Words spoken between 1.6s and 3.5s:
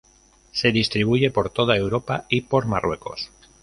Europa y por Marruecos.